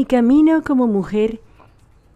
[0.00, 1.42] Mi camino como mujer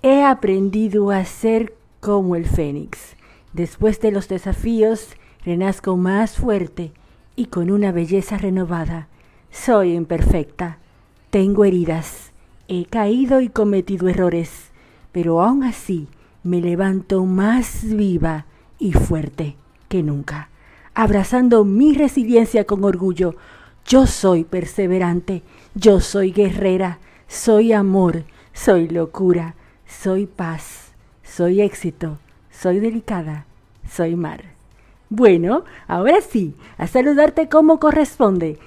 [0.03, 3.15] he aprendido a ser como el fénix.
[3.53, 5.11] Después de los desafíos,
[5.45, 6.93] renazco más fuerte
[7.37, 9.09] y con una belleza renovada.
[9.51, 10.79] Soy imperfecta,
[11.29, 12.33] tengo heridas,
[12.69, 14.71] he caído y cometido errores,
[15.13, 16.09] pero aún así
[16.43, 18.47] me levanto más viva
[18.79, 19.57] y fuerte
[19.91, 20.49] que nunca,
[20.95, 23.37] abrazando mi resiliencia con orgullo.
[23.87, 25.43] Yo soy perseverante,
[25.75, 26.99] yo soy guerrera,
[27.35, 30.93] soy amor, soy locura, soy paz,
[31.25, 32.19] soy éxito,
[32.51, 33.45] soy delicada,
[33.91, 34.45] soy mar.
[35.11, 38.59] Bueno, ahora sí, a saludarte como corresponde.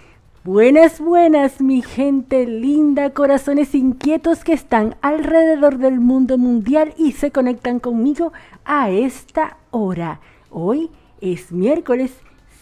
[0.44, 7.32] Buenas, buenas, mi gente linda, corazones inquietos que están alrededor del mundo mundial y se
[7.32, 8.34] conectan conmigo
[8.66, 10.20] a esta hora.
[10.52, 12.12] Hoy es miércoles,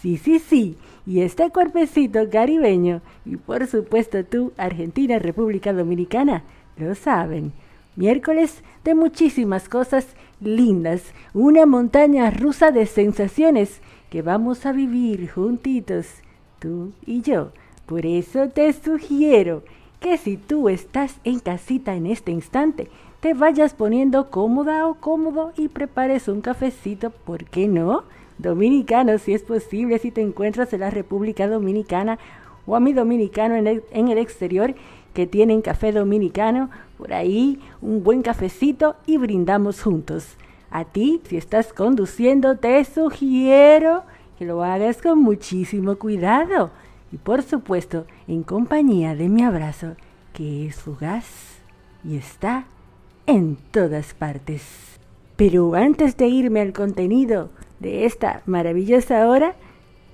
[0.05, 6.43] sí, sí, sí, y este cuerpecito caribeño, y por supuesto tú, Argentina, República Dominicana,
[6.77, 7.53] lo saben.
[7.95, 10.05] Miércoles de muchísimas cosas
[10.39, 11.01] lindas,
[11.33, 16.05] una montaña rusa de sensaciones que vamos a vivir juntitos,
[16.59, 17.51] tú y yo.
[17.87, 19.63] Por eso te sugiero
[19.99, 22.89] que si tú estás en casita en este instante,
[23.21, 28.03] te vayas poniendo cómoda o cómodo y prepares un cafecito, ¿por qué no?
[28.37, 32.19] Dominicano, si es posible, si te encuentras en la República Dominicana
[32.65, 34.75] o a mi dominicano en el, en el exterior
[35.13, 40.35] que tienen café dominicano, por ahí un buen cafecito y brindamos juntos.
[40.69, 44.03] A ti, si estás conduciendo, te sugiero
[44.37, 46.71] que lo hagas con muchísimo cuidado
[47.11, 49.95] y por supuesto en compañía de mi abrazo,
[50.33, 51.61] que es fugaz
[52.03, 52.65] y está
[53.25, 54.99] en todas partes.
[55.37, 57.49] Pero antes de irme al contenido
[57.85, 59.53] de esta maravillosa hora,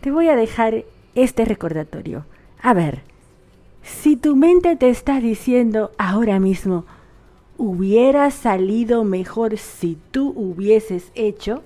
[0.02, 0.84] te voy a dejar
[1.16, 2.26] este recordatorio.
[2.62, 3.00] A ver,
[3.82, 6.84] si tu mente te está diciendo ahora mismo,
[7.58, 11.64] hubiera salido mejor si tú hubieses hecho,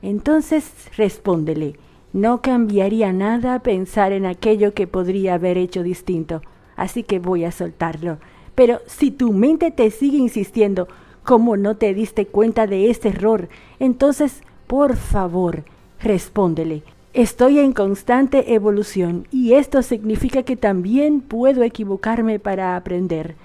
[0.00, 1.74] entonces respóndele,
[2.14, 6.40] no cambiaría nada pensar en aquello que podría haber hecho distinto,
[6.74, 8.16] así que voy a soltarlo.
[8.54, 10.88] Pero si tu mente te sigue insistiendo,
[11.22, 13.50] ¿cómo no te diste cuenta de ese error?
[13.78, 15.64] Entonces, por favor,
[16.00, 16.82] respóndele,
[17.14, 23.36] Estoy en constante evolución y esto significa que también puedo equivocarme para aprender.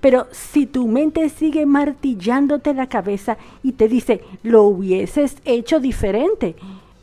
[0.00, 6.54] Pero si tu mente sigue martillándote la cabeza y te dice, lo hubieses hecho diferente,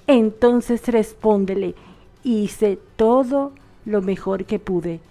[0.07, 1.75] entonces respóndele,
[2.23, 3.51] hice todo
[3.83, 5.01] lo mejor que pude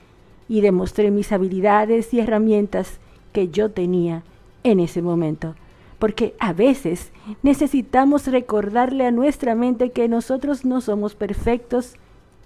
[0.48, 3.00] y demostré mis habilidades y herramientas
[3.34, 4.22] que yo tenía
[4.64, 5.56] en ese momento.
[5.98, 7.11] Porque a veces
[7.42, 11.94] necesitamos recordarle a nuestra mente que nosotros no somos perfectos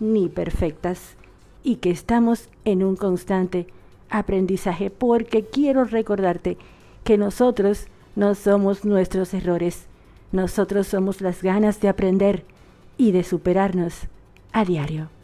[0.01, 1.17] ni perfectas
[1.63, 3.67] y que estamos en un constante
[4.11, 6.57] aprendizaje, porque quiero recordarte
[7.05, 9.87] que nosotros no somos nuestros errores,
[10.33, 12.45] nosotros somos las ganas de aprender
[12.99, 14.07] y de superarnos
[14.53, 15.16] a diario.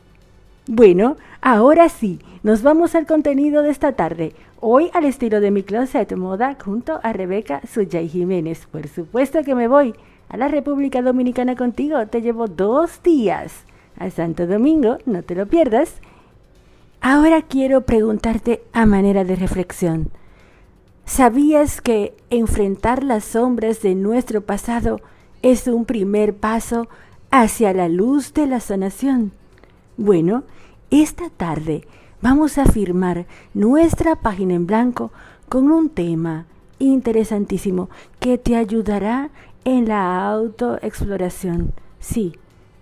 [0.68, 4.32] Bueno, ahora sí, nos vamos al contenido de esta tarde.
[4.60, 8.68] Hoy al estilo de mi closet moda junto a Rebeca Suyay Jiménez.
[8.70, 9.92] Por supuesto que me voy
[10.28, 12.06] a la República Dominicana contigo.
[12.06, 13.64] Te llevo dos días
[13.98, 15.96] a Santo Domingo, no te lo pierdas.
[17.00, 20.10] Ahora quiero preguntarte a manera de reflexión.
[21.04, 25.00] ¿Sabías que enfrentar las sombras de nuestro pasado
[25.42, 26.86] es un primer paso
[27.32, 29.32] hacia la luz de la sanación?
[29.98, 30.44] Bueno,
[30.90, 31.86] esta tarde
[32.22, 35.12] vamos a firmar nuestra página en blanco
[35.50, 36.46] con un tema
[36.78, 39.28] interesantísimo que te ayudará
[39.64, 41.74] en la autoexploración.
[42.00, 42.32] Sí,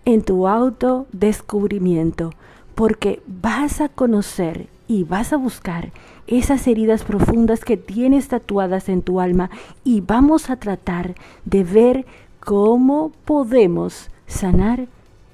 [0.05, 2.31] en tu autodescubrimiento,
[2.77, 5.91] porque vas a conocer y vas a buscar
[6.29, 9.51] esas heridas profundas que tienes tatuadas en tu alma
[9.83, 12.07] y vamos a tratar de ver
[12.39, 14.87] cómo podemos sanar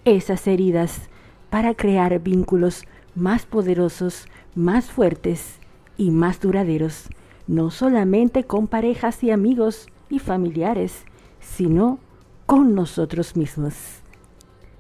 [0.07, 1.11] esas heridas
[1.51, 2.85] para crear vínculos
[3.15, 5.59] más poderosos, más fuertes
[5.97, 7.09] y más duraderos,
[7.47, 11.05] no solamente con parejas y amigos y familiares,
[11.41, 11.99] sino
[12.47, 13.75] con nosotros mismos.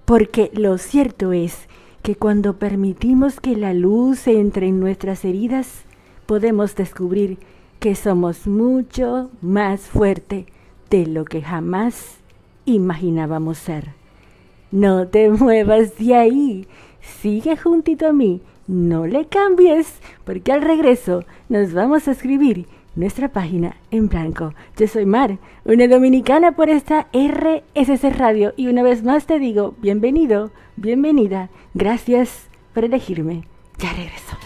[0.04, 1.68] Porque lo cierto es
[2.02, 5.82] que cuando permitimos que la luz entre en nuestras heridas,
[6.26, 7.38] podemos descubrir
[7.80, 10.46] que somos mucho más fuerte
[10.90, 12.18] de lo que jamás
[12.64, 13.90] imaginábamos ser.
[14.70, 16.66] No te muevas de ahí.
[17.00, 18.40] Sigue juntito a mí.
[18.66, 22.66] No le cambies, porque al regreso nos vamos a escribir
[22.96, 24.54] nuestra página en blanco.
[24.76, 29.74] Yo soy Mar, una dominicana por esta RSC Radio y una vez más te digo
[29.78, 33.44] bienvenido, bienvenida, gracias por elegirme.
[33.78, 34.45] Ya regreso.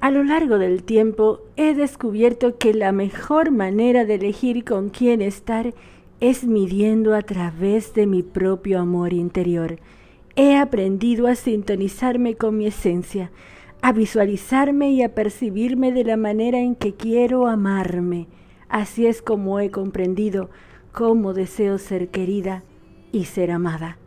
[0.00, 5.20] A lo largo del tiempo he descubierto que la mejor manera de elegir con quién
[5.20, 5.74] estar
[6.20, 9.78] es midiendo a través de mi propio amor interior.
[10.36, 13.30] He aprendido a sintonizarme con mi esencia,
[13.84, 18.28] a visualizarme y a percibirme de la manera en que quiero amarme.
[18.70, 20.48] Así es como he comprendido
[20.92, 22.62] cómo deseo ser querida
[23.12, 23.98] y ser amada.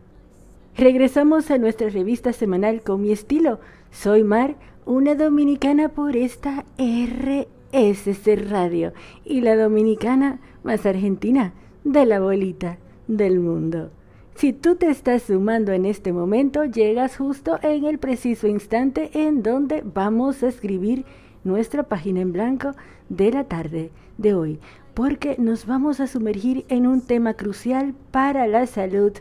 [0.75, 3.59] Regresamos a nuestra revista semanal con mi estilo.
[3.91, 4.55] Soy Mar,
[4.87, 8.93] una dominicana por esta RSC Radio
[9.25, 11.53] y la dominicana más argentina
[11.83, 13.91] de la bolita del mundo.
[14.37, 19.41] Si tú te estás sumando en este momento, llegas justo en el preciso instante en
[19.41, 21.05] donde vamos a escribir
[21.43, 22.73] nuestra página en blanco
[23.09, 23.89] de la tarde
[24.19, 24.59] de hoy,
[24.93, 29.11] porque nos vamos a sumergir en un tema crucial para la salud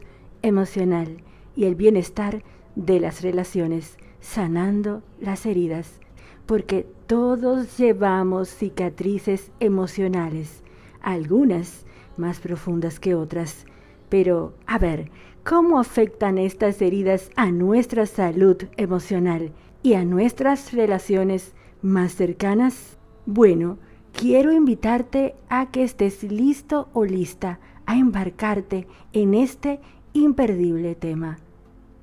[0.42, 1.22] emocional
[1.56, 2.42] y el bienestar
[2.74, 5.98] de las relaciones, sanando las heridas,
[6.44, 10.62] porque todos llevamos cicatrices emocionales,
[11.00, 11.86] algunas
[12.18, 13.64] más profundas que otras
[14.08, 15.10] pero, a ver,
[15.44, 22.96] ¿cómo afectan estas heridas a nuestra salud emocional y a nuestras relaciones más cercanas?
[23.26, 23.78] Bueno,
[24.12, 29.80] quiero invitarte a que estés listo o lista a embarcarte en este
[30.12, 31.38] imperdible tema.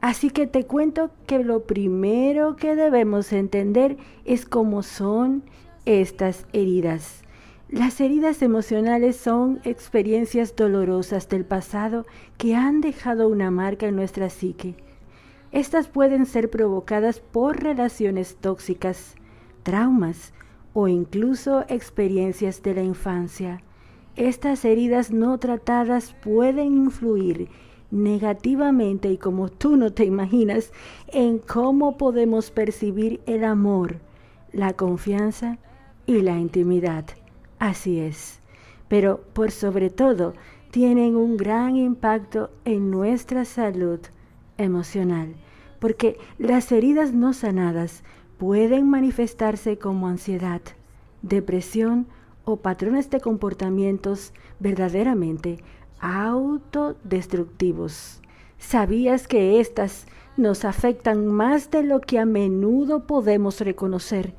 [0.02, 5.44] Así que te cuento que lo primero que debemos entender es cómo son
[5.86, 7.23] estas heridas.
[7.74, 12.06] Las heridas emocionales son experiencias dolorosas del pasado
[12.38, 14.76] que han dejado una marca en nuestra psique.
[15.52, 19.16] Estas pueden ser provocadas por relaciones tóxicas,
[19.64, 20.34] traumas
[20.74, 23.64] o incluso experiencias de la infancia.
[24.16, 27.50] Estas heridas no tratadas pueden influir
[27.90, 30.72] negativamente y como tú no te imaginas
[31.08, 33.98] en cómo podemos percibir el amor,
[34.52, 35.58] la confianza
[36.06, 37.06] y la intimidad.
[37.64, 38.42] Así es,
[38.90, 40.34] pero por sobre todo
[40.70, 44.02] tienen un gran impacto en nuestra salud
[44.58, 45.34] emocional,
[45.80, 48.04] porque las heridas no sanadas
[48.38, 50.60] pueden manifestarse como ansiedad,
[51.22, 52.06] depresión
[52.44, 55.64] o patrones de comportamientos verdaderamente
[56.02, 58.20] autodestructivos.
[58.58, 60.06] ¿Sabías que éstas
[60.36, 64.34] nos afectan más de lo que a menudo podemos reconocer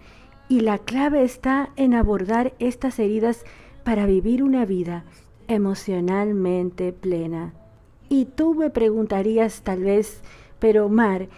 [0.48, 3.44] y la clave está en abordar estas heridas
[3.84, 5.04] para vivir una vida
[5.48, 7.54] emocionalmente plena.
[8.08, 10.22] Y tú me preguntarías tal vez,
[10.58, 11.28] pero Mar,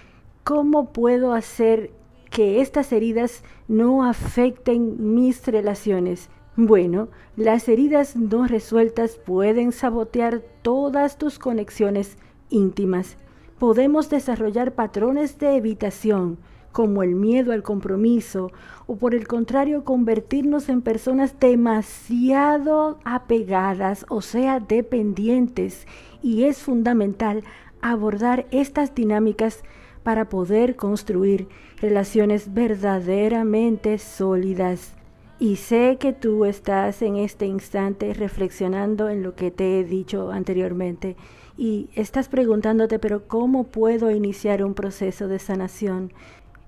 [0.45, 1.91] ¿cómo puedo hacer
[2.31, 6.29] que estas heridas no afecten mis relaciones?
[6.57, 12.17] Bueno, las heridas no resueltas pueden sabotear todas tus conexiones
[12.49, 13.17] íntimas.
[13.59, 16.39] Podemos desarrollar patrones de evitación,
[16.76, 18.52] como el miedo al compromiso,
[18.87, 25.87] o por el contrario convertirnos en personas demasiado apegadas, o sea, dependientes.
[26.23, 27.45] Y es fundamental
[27.80, 29.62] abordar estas dinámicas
[30.02, 31.49] para poder construir
[31.80, 34.92] relaciones verdaderamente sólidas.
[35.38, 40.30] Y sé que tú estás en este instante reflexionando en lo que te he dicho
[40.30, 41.16] anteriormente
[41.56, 46.12] y estás preguntándote, pero ¿cómo puedo iniciar un proceso de sanación?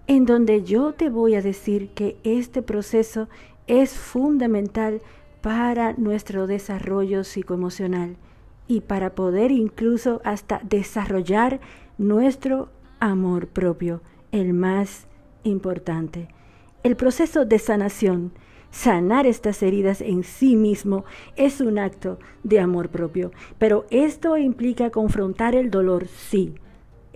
[0.09, 3.29] En donde yo te voy a decir que este proceso
[3.67, 5.03] es fundamental
[5.43, 8.17] para nuestro desarrollo psicoemocional
[8.67, 11.61] y para poder incluso hasta desarrollar
[11.99, 14.01] nuestro amor propio,
[14.33, 15.07] el más
[15.45, 16.29] importante.
[16.83, 18.33] El proceso de sanación,
[18.71, 21.05] sanar estas heridas en sí mismo,
[21.37, 26.55] es un acto de amor propio, pero esto implica confrontar el dolor, sí,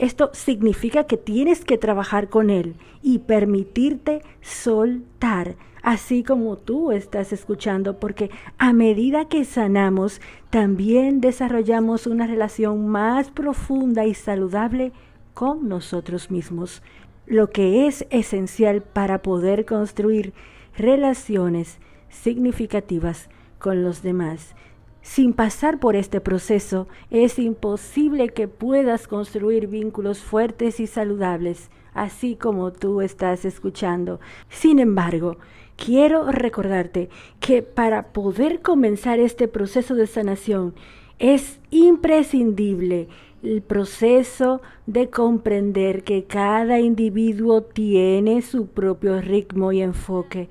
[0.02, 7.32] esto significa que tienes que trabajar con Él y permitirte soltar, así como tú estás
[7.32, 8.28] escuchando, porque
[8.58, 14.90] a medida que sanamos, también desarrollamos una relación más profunda y saludable
[15.34, 16.82] con nosotros mismos,
[17.26, 20.32] lo que es esencial para poder construir
[20.76, 21.78] relaciones
[22.08, 23.30] significativas
[23.60, 24.56] con los demás.
[25.02, 32.36] Sin pasar por este proceso, es imposible que puedas construir vínculos fuertes y saludables, así
[32.36, 34.20] como tú estás escuchando.
[34.48, 35.38] Sin embargo,
[35.76, 40.72] quiero recordarte que para poder comenzar este proceso de sanación
[41.18, 43.08] es imprescindible
[43.42, 50.48] el proceso de comprender que cada individuo tiene su propio ritmo y enfoque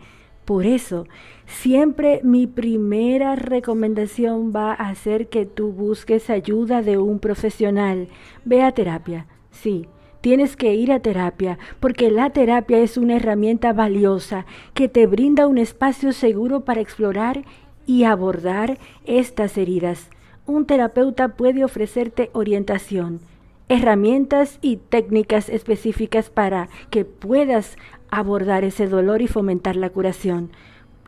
[0.52, 1.08] Por eso,
[1.46, 8.10] siempre mi primera recomendación va a ser que tú busques ayuda de un profesional.
[8.44, 9.88] Ve a terapia, sí.
[10.20, 15.48] Tienes que ir a terapia porque la terapia es una herramienta valiosa que te brinda
[15.48, 17.46] un espacio seguro para explorar
[17.86, 20.10] y abordar estas heridas.
[20.46, 23.22] Un terapeuta puede ofrecerte orientación,
[23.72, 27.78] herramientas y técnicas específicas para que puedas
[28.10, 30.52] abordar ese dolor y fomentar la curación.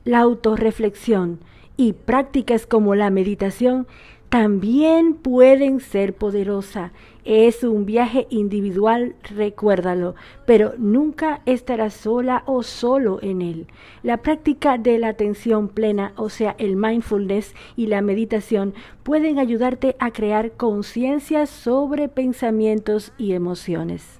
[0.05, 1.39] La autorreflexión
[1.75, 3.86] y prácticas como la meditación
[4.29, 6.93] también pueden ser poderosas.
[7.25, 10.15] Es un viaje individual, recuérdalo,
[10.46, 13.68] pero nunca estarás sola o solo en él.
[14.01, 19.96] La práctica de la atención plena, o sea, el mindfulness y la meditación, pueden ayudarte
[20.00, 24.20] a crear conciencia sobre pensamientos y emociones.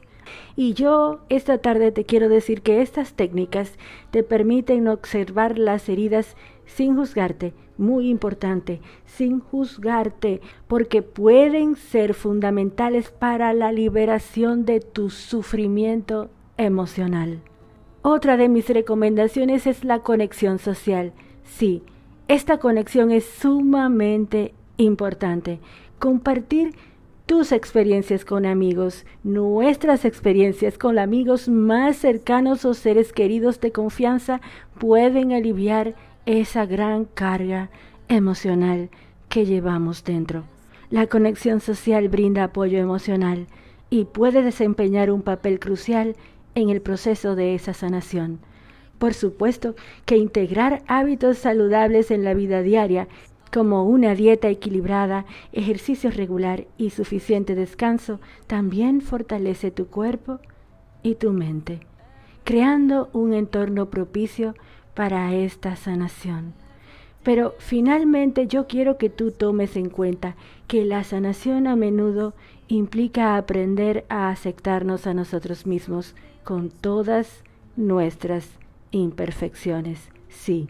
[0.56, 3.74] Y yo esta tarde te quiero decir que estas técnicas
[4.12, 13.12] te permiten observar las heridas sin juzgarte, muy importante, sin juzgarte, porque pueden ser fundamentales
[13.12, 17.42] para la liberación de tu sufrimiento emocional.
[18.02, 21.13] Otra de mis recomendaciones es la conexión social.
[21.44, 21.84] Sí,
[22.28, 25.60] esta conexión es sumamente importante.
[26.00, 26.74] Compartir
[27.25, 34.42] tus experiencias con amigos, nuestras experiencias con amigos más cercanos o seres queridos de confianza
[34.78, 37.70] pueden aliviar esa gran carga
[38.08, 38.89] emocional
[39.30, 40.44] que llevamos dentro.
[40.89, 43.48] La conexión social brinda apoyo emocional
[43.89, 46.15] y puede desempeñar un papel crucial
[46.56, 48.39] en el proceso de esa sanación.
[49.00, 49.75] Por supuesto
[50.06, 53.08] que integrar hábitos saludables en la vida diaria
[53.51, 60.39] como una dieta equilibrada, ejercicio regular y suficiente descanso, también fortalece tu cuerpo
[61.03, 61.82] y tu mente,
[62.44, 64.56] creando un entorno propicio
[64.94, 66.54] para esta sanación.
[67.24, 70.36] Pero finalmente yo quiero que tú tomes en cuenta
[70.68, 72.34] que la sanación a menudo
[72.68, 77.44] implica aprender a aceptarnos a nosotros mismos con todas
[77.76, 78.50] nuestras
[78.92, 80.10] imperfecciones.
[80.30, 80.68] Sí,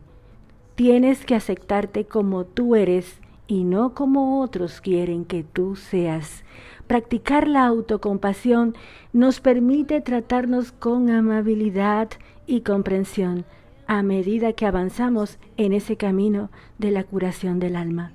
[0.75, 6.43] Tienes que aceptarte como tú eres y no como otros quieren que tú seas.
[6.87, 8.73] Practicar la autocompasión
[9.11, 12.09] nos permite tratarnos con amabilidad
[12.47, 13.45] y comprensión
[13.87, 18.11] a medida que avanzamos en ese camino de la curación del alma.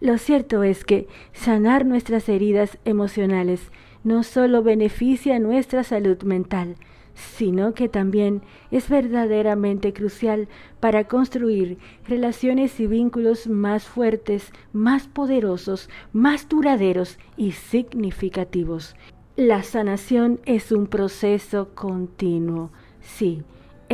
[0.00, 3.70] Lo cierto es que sanar nuestras heridas emocionales
[4.02, 6.76] no solo beneficia nuestra salud mental,
[7.14, 10.48] sino que también es verdaderamente crucial
[10.80, 18.96] para construir relaciones y vínculos más fuertes, más poderosos, más duraderos y significativos.
[19.36, 23.42] La sanación es un proceso continuo, sí,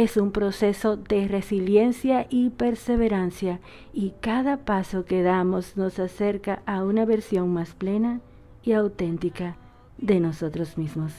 [0.02, 3.60] es un proceso de resiliencia y perseverancia
[3.92, 8.20] y cada paso que damos nos acerca a una versión más plena
[8.62, 9.56] y auténtica
[9.98, 11.12] de nosotros mismos.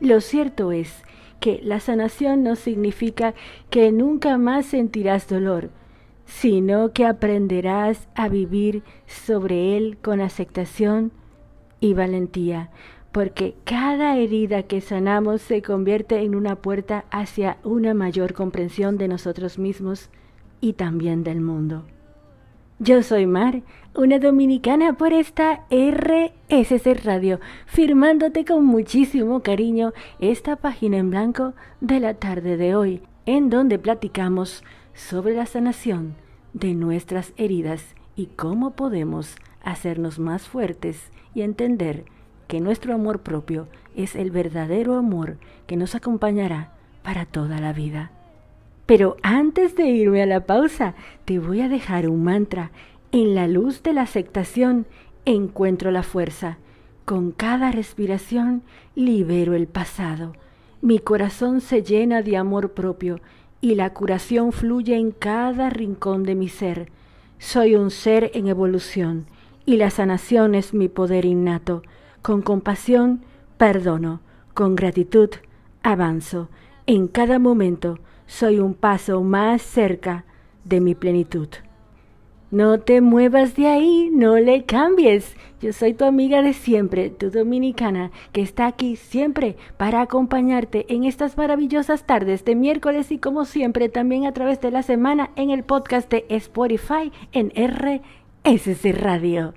[0.00, 1.04] Lo cierto es
[1.38, 3.34] que la sanación no significa
[3.70, 5.70] que nunca más sentirás dolor,
[6.24, 11.12] sino que aprenderás a vivir sobre él con aceptación
[11.78, 12.70] y valentía,
[13.12, 19.06] porque cada herida que sanamos se convierte en una puerta hacia una mayor comprensión de
[19.06, 20.08] nosotros mismos
[20.60, 21.84] y también del mundo.
[22.78, 23.62] Yo soy Mar,
[23.94, 32.00] una dominicana por esta RSC Radio, firmándote con muchísimo cariño esta página en blanco de
[32.00, 34.64] la tarde de hoy, en donde platicamos
[34.94, 36.14] sobre la sanación
[36.54, 42.04] de nuestras heridas y cómo podemos hacernos más fuertes y entender
[42.52, 43.66] que nuestro amor propio
[43.96, 48.10] es el verdadero amor que nos acompañará para toda la vida.
[48.84, 50.94] Pero antes de irme a la pausa,
[51.24, 52.70] te voy a dejar un mantra.
[53.10, 54.84] En la luz de la aceptación
[55.24, 56.58] encuentro la fuerza.
[57.06, 58.60] Con cada respiración
[58.94, 60.34] libero el pasado.
[60.82, 63.20] Mi corazón se llena de amor propio
[63.62, 66.92] y la curación fluye en cada rincón de mi ser.
[67.38, 69.24] Soy un ser en evolución
[69.64, 71.82] y la sanación es mi poder innato.
[72.22, 73.24] Con compasión,
[73.56, 74.20] perdono.
[74.54, 75.30] Con gratitud,
[75.82, 76.48] avanzo.
[76.86, 80.24] En cada momento, soy un paso más cerca
[80.64, 81.48] de mi plenitud.
[82.52, 85.34] No te muevas de ahí, no le cambies.
[85.60, 91.04] Yo soy tu amiga de siempre, tu dominicana, que está aquí siempre para acompañarte en
[91.04, 95.50] estas maravillosas tardes de miércoles y como siempre también a través de la semana en
[95.50, 99.54] el podcast de Spotify en RSC Radio.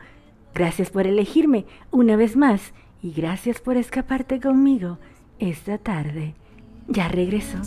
[0.56, 5.00] Gracias por elegirme una vez más y gracias por escaparte conmigo
[5.38, 6.34] esta tarde.
[6.88, 7.58] Ya regreso.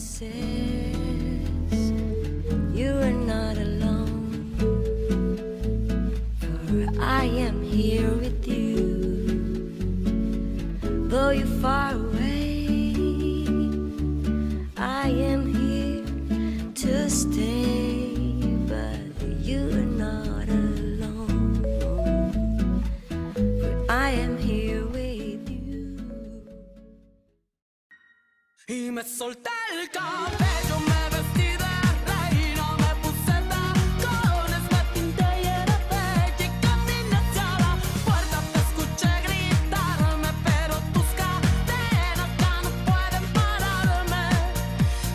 [28.70, 29.48] Y me solté
[29.80, 36.48] el cabello, me vestí de reina, me puse tacones, me pinté y era bella y
[36.60, 37.72] caminé hacia la
[38.04, 38.38] puerta.
[38.52, 44.24] Te escuché gritarme, pero tus cadenas ya no pueden pararme.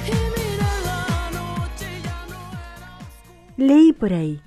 [0.08, 1.04] Y mira la
[1.38, 2.38] noche y ya no
[2.74, 3.58] era oscura.
[3.58, 4.42] Leí por ahí,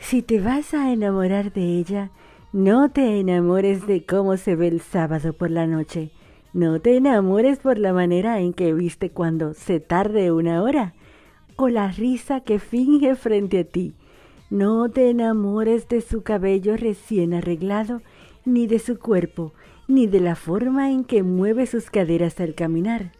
[0.00, 2.10] si te vas a enamorar de ella,
[2.52, 6.10] no te enamores de cómo se ve el sábado por la noche.
[6.58, 10.92] No te enamores por la manera en que viste cuando se tarde una hora
[11.54, 13.94] o la risa que finge frente a ti.
[14.50, 18.02] No te enamores de su cabello recién arreglado,
[18.44, 19.52] ni de su cuerpo,
[19.86, 23.12] ni de la forma en que mueve sus caderas al caminar.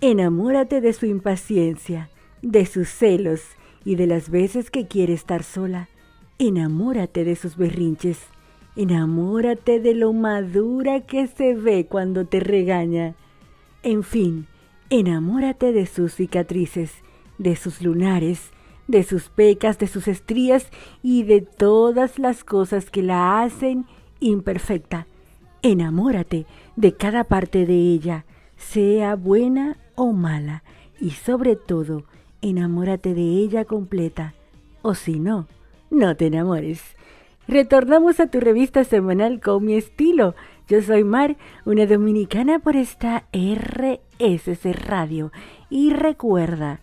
[0.00, 2.10] Enamórate de su impaciencia,
[2.42, 3.42] de sus celos
[3.84, 5.88] y de las veces que quiere estar sola.
[6.40, 8.18] Enamórate de sus berrinches.
[8.80, 13.16] Enamórate de lo madura que se ve cuando te regaña.
[13.82, 14.46] En fin,
[14.88, 16.92] enamórate de sus cicatrices,
[17.38, 18.52] de sus lunares,
[18.86, 20.70] de sus pecas, de sus estrías
[21.02, 23.84] y de todas las cosas que la hacen
[24.20, 25.08] imperfecta.
[25.62, 30.62] Enamórate de cada parte de ella, sea buena o mala,
[31.00, 32.04] y sobre todo,
[32.42, 34.34] enamórate de ella completa.
[34.82, 35.48] O si no,
[35.90, 36.94] no te enamores.
[37.48, 40.34] Retornamos a tu revista semanal con mi estilo.
[40.68, 45.32] Yo soy Mar, una dominicana por esta RSC Radio.
[45.70, 46.80] Y recuerda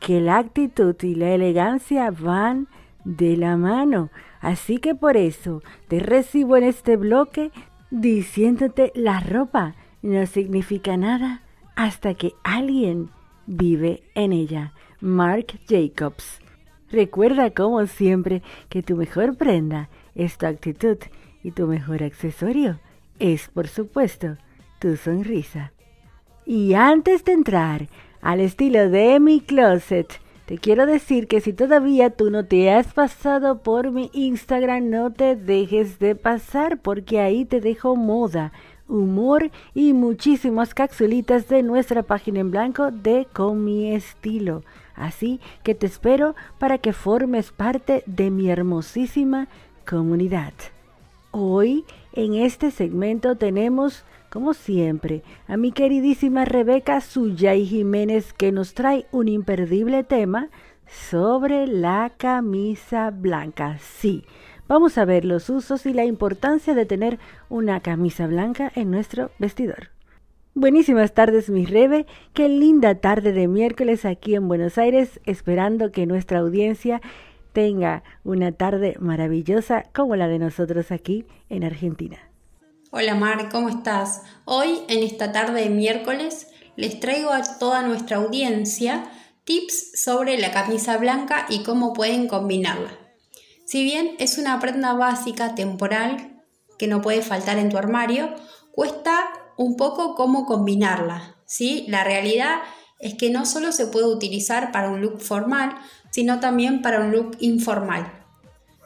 [0.00, 2.66] que la actitud y la elegancia van
[3.04, 4.10] de la mano.
[4.40, 7.52] Así que por eso te recibo en este bloque
[7.92, 11.42] diciéndote la ropa no significa nada
[11.76, 13.10] hasta que alguien
[13.46, 14.72] vive en ella.
[15.00, 16.40] Mark Jacobs.
[16.90, 20.98] Recuerda como siempre que tu mejor prenda es tu actitud
[21.42, 22.78] y tu mejor accesorio
[23.20, 24.36] es, por supuesto,
[24.80, 25.72] tu sonrisa.
[26.44, 27.88] Y antes de entrar
[28.20, 32.92] al estilo de mi closet, te quiero decir que si todavía tú no te has
[32.92, 38.52] pasado por mi Instagram, no te dejes de pasar porque ahí te dejo moda,
[38.88, 44.64] humor y muchísimas capsulitas de nuestra página en blanco de Con mi estilo.
[44.96, 49.46] Así que te espero para que formes parte de mi hermosísima
[49.86, 50.52] comunidad.
[51.30, 58.74] Hoy en este segmento tenemos, como siempre, a mi queridísima Rebeca Suyay Jiménez que nos
[58.74, 60.48] trae un imperdible tema
[60.86, 63.78] sobre la camisa blanca.
[63.78, 64.24] Sí,
[64.66, 69.30] vamos a ver los usos y la importancia de tener una camisa blanca en nuestro
[69.38, 69.90] vestidor.
[70.54, 72.06] Buenísimas tardes, mi Rebe.
[72.34, 77.00] Qué linda tarde de miércoles aquí en Buenos Aires, esperando que nuestra audiencia
[77.52, 82.18] tenga una tarde maravillosa como la de nosotros aquí en Argentina.
[82.90, 84.22] Hola Mar, ¿cómo estás?
[84.44, 89.04] Hoy, en esta tarde de miércoles, les traigo a toda nuestra audiencia
[89.44, 92.90] tips sobre la camisa blanca y cómo pueden combinarla.
[93.64, 96.42] Si bien es una prenda básica temporal
[96.78, 98.34] que no puede faltar en tu armario,
[98.72, 101.36] cuesta un poco cómo combinarla.
[101.46, 101.84] ¿sí?
[101.88, 102.60] La realidad
[102.98, 105.76] es que no solo se puede utilizar para un look formal,
[106.10, 108.12] sino también para un look informal.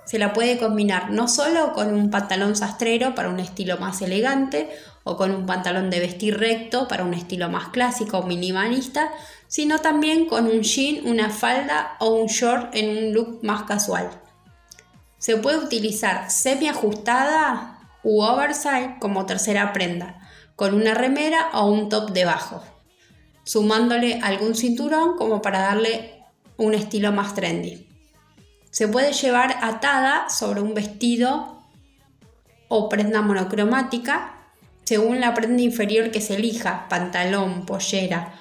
[0.05, 4.71] Se la puede combinar no solo con un pantalón sastrero para un estilo más elegante
[5.03, 9.11] o con un pantalón de vestir recto para un estilo más clásico o minimalista,
[9.49, 14.11] sino también con un jean, una falda o un short en un look más casual.
[15.19, 20.21] Se puede utilizar semi ajustada u oversize como tercera prenda,
[20.55, 22.63] con una remera o un top debajo,
[23.45, 26.24] sumándole algún cinturón como para darle
[26.57, 27.87] un estilo más trendy.
[28.71, 31.63] Se puede llevar atada sobre un vestido
[32.69, 34.35] o prenda monocromática
[34.85, 38.35] según la prenda inferior que se elija, pantalón, pollera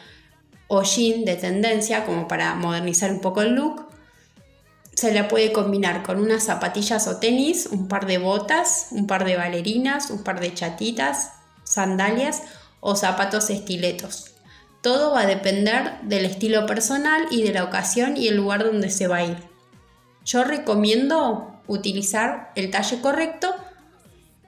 [0.68, 3.88] o jean de tendencia como para modernizar un poco el look.
[4.94, 9.26] Se la puede combinar con unas zapatillas o tenis, un par de botas, un par
[9.26, 11.32] de bailarinas, un par de chatitas,
[11.64, 12.44] sandalias
[12.80, 14.33] o zapatos estiletos.
[14.84, 18.90] Todo va a depender del estilo personal y de la ocasión y el lugar donde
[18.90, 19.38] se va a ir.
[20.26, 23.56] Yo recomiendo utilizar el talle correcto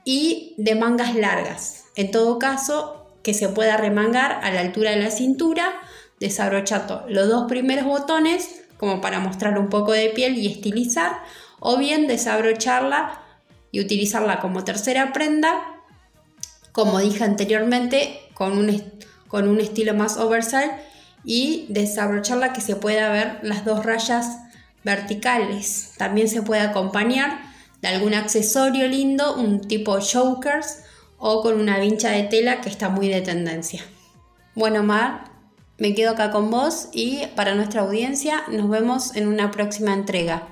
[0.04, 1.84] y de mangas largas.
[1.96, 5.72] En todo caso, que se pueda remangar a la altura de la cintura,
[6.20, 11.22] desabrochando los dos primeros botones como para mostrar un poco de piel y estilizar,
[11.60, 13.22] o bien desabrocharla
[13.72, 15.82] y utilizarla como tercera prenda,
[16.72, 18.68] como dije anteriormente, con un,
[19.28, 20.70] con un estilo más oversize
[21.24, 24.38] y desabrocharla que se pueda ver las dos rayas
[24.84, 25.92] verticales.
[25.98, 27.40] También se puede acompañar
[27.82, 30.84] de algún accesorio lindo, un tipo chokers
[31.18, 33.82] o con una vincha de tela que está muy de tendencia.
[34.54, 35.24] Bueno, Mar,
[35.78, 40.48] me quedo acá con vos y para nuestra audiencia nos vemos en una próxima entrega.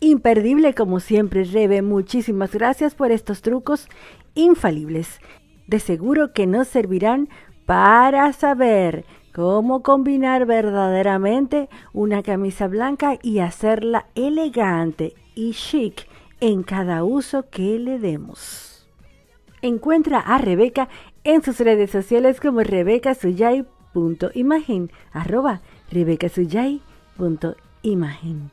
[0.00, 1.82] Imperdible como siempre, Rebe.
[1.82, 3.88] Muchísimas gracias por estos trucos
[4.34, 5.20] infalibles.
[5.66, 7.28] De seguro que nos servirán
[7.70, 16.08] para saber cómo combinar verdaderamente una camisa blanca y hacerla elegante y chic
[16.40, 18.88] en cada uso que le demos.
[19.62, 20.88] Encuentra a Rebeca
[21.22, 25.60] en sus redes sociales como rebecasuyay.imagen, arroba
[25.92, 28.50] rebecasuyay.imagen.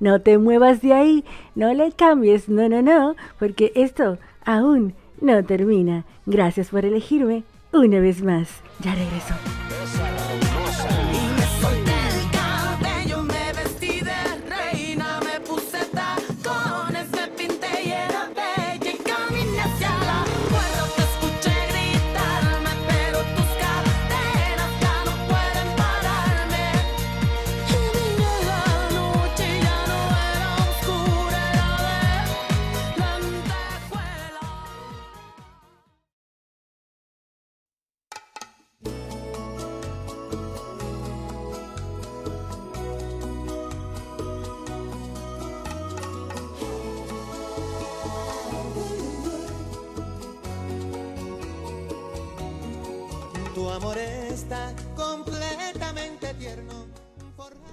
[0.00, 1.22] No te muevas de ahí,
[1.54, 6.06] no le cambies, no, no, no, porque esto aún no termina.
[6.24, 8.48] Gracias por elegirme una vez más.
[8.80, 9.34] Ya regreso.
[53.70, 56.86] Amor está completamente tierno.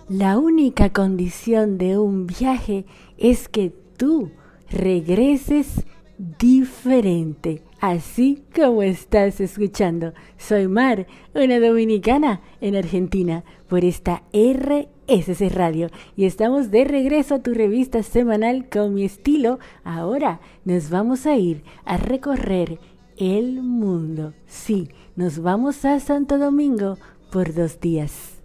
[0.09, 2.85] La única condición de un viaje
[3.17, 4.31] es que tú
[4.69, 5.83] regreses
[6.17, 10.13] diferente, así como estás escuchando.
[10.37, 15.89] Soy Mar, una dominicana en Argentina, por esta RSC Radio.
[16.15, 19.59] Y estamos de regreso a tu revista semanal con mi estilo.
[19.83, 22.79] Ahora nos vamos a ir a recorrer
[23.17, 24.33] el mundo.
[24.45, 26.97] Sí, nos vamos a Santo Domingo
[27.31, 28.41] por dos días.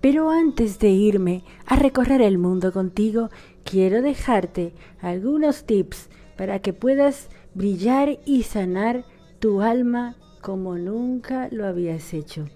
[0.00, 3.28] Pero antes de irme a recorrer el mundo contigo,
[3.62, 9.04] quiero dejarte algunos tips para que puedas brillar y sanar
[9.38, 12.46] tu alma como nunca lo habías hecho.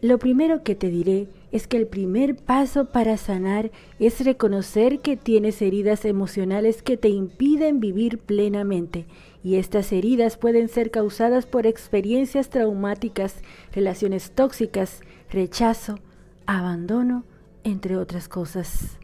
[0.00, 5.16] Lo primero que te diré es que el primer paso para sanar es reconocer que
[5.16, 9.06] tienes heridas emocionales que te impiden vivir plenamente
[9.42, 13.36] y estas heridas pueden ser causadas por experiencias traumáticas,
[13.72, 15.00] relaciones tóxicas,
[15.30, 15.98] rechazo,
[16.46, 17.24] abandono,
[17.64, 18.98] entre otras cosas.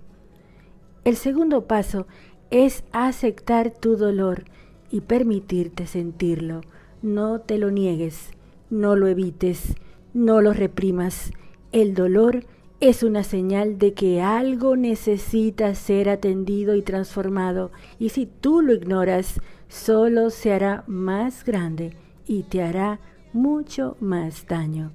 [1.05, 2.07] El segundo paso
[2.51, 4.45] es aceptar tu dolor
[4.91, 6.63] y permitirte sentirlo.
[7.03, 8.31] No te lo niegues,
[8.71, 9.75] no lo evites,
[10.15, 11.31] no lo reprimas.
[11.73, 12.45] El dolor
[12.81, 18.73] es una señal de que algo necesita ser atendido y transformado, y si tú lo
[18.73, 23.01] ignoras, solo se hará más grande y te hará
[23.33, 24.93] mucho más daño.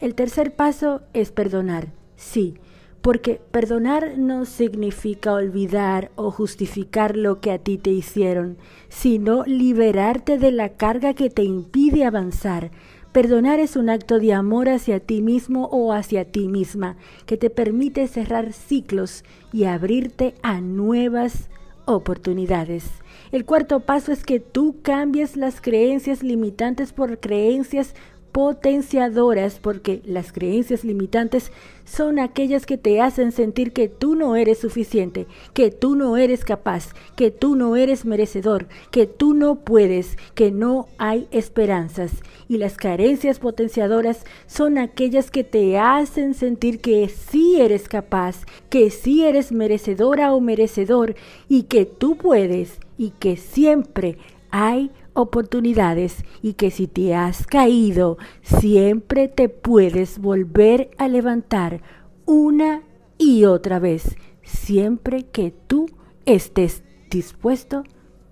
[0.00, 2.54] El tercer paso es perdonar, sí,
[3.02, 10.38] porque perdonar no significa olvidar o justificar lo que a ti te hicieron, sino liberarte
[10.38, 12.70] de la carga que te impide avanzar.
[13.12, 17.48] Perdonar es un acto de amor hacia ti mismo o hacia ti misma, que te
[17.48, 21.48] permite cerrar ciclos y abrirte a nuevas
[21.86, 22.84] oportunidades.
[23.32, 27.94] El cuarto paso es que tú cambies las creencias limitantes por creencias
[28.32, 31.50] potenciadoras, porque las creencias limitantes
[31.84, 36.44] son aquellas que te hacen sentir que tú no eres suficiente, que tú no eres
[36.44, 42.12] capaz, que tú no eres merecedor, que tú no puedes, que no hay esperanzas.
[42.48, 48.90] Y las carencias potenciadoras son aquellas que te hacen sentir que sí eres capaz, que
[48.90, 51.14] sí eres merecedora o merecedor
[51.48, 54.18] y que tú puedes y que siempre
[54.50, 61.82] hay oportunidades y que si te has caído, siempre te puedes volver a levantar
[62.24, 62.82] una
[63.18, 65.86] y otra vez, siempre que tú
[66.24, 67.82] estés dispuesto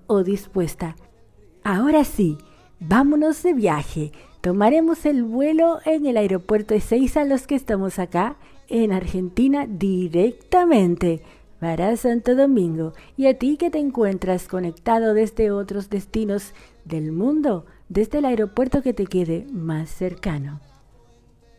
[0.07, 0.95] o dispuesta.
[1.65, 2.39] Ahora sí,
[2.79, 4.13] vámonos de viaje.
[4.41, 8.37] Tomaremos el vuelo en el aeropuerto de Seiza, los que estamos acá
[8.69, 11.23] en Argentina directamente
[11.59, 16.53] para Santo Domingo y a ti que te encuentras conectado desde otros destinos
[16.85, 20.61] del mundo, desde el aeropuerto que te quede más cercano.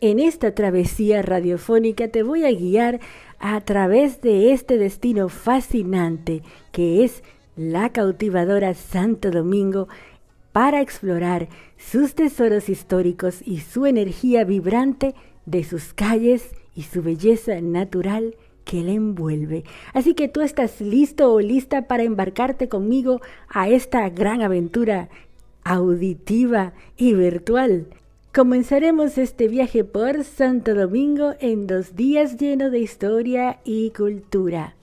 [0.00, 3.00] En esta travesía radiofónica te voy a guiar
[3.40, 7.24] a través de este destino fascinante que es
[7.56, 9.88] la cautivadora Santo Domingo
[10.52, 17.60] para explorar sus tesoros históricos y su energía vibrante de sus calles y su belleza
[17.60, 18.36] natural
[18.68, 19.64] que le envuelve.
[19.94, 25.08] Así que tú estás listo o lista para embarcarte conmigo a esta gran aventura
[25.64, 27.86] auditiva y virtual.
[28.34, 34.76] Comenzaremos este viaje por Santo Domingo en dos días llenos de historia y cultura.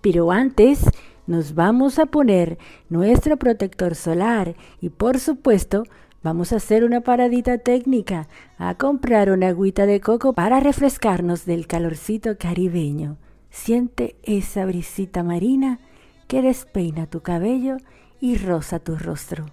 [0.00, 0.88] Pero antes
[1.26, 2.56] nos vamos a poner
[2.88, 5.84] nuestro protector solar y por supuesto
[6.22, 11.66] vamos a hacer una paradita técnica a comprar una agüita de coco para refrescarnos del
[11.66, 13.18] calorcito caribeño.
[13.56, 15.80] Siente esa brisita marina
[16.28, 17.78] que despeina tu cabello
[18.20, 19.46] y roza tu rostro.